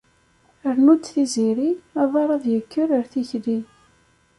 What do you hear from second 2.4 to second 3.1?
yekker ar